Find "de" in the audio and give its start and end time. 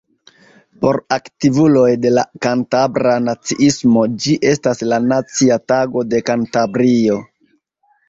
2.05-2.13, 6.13-6.27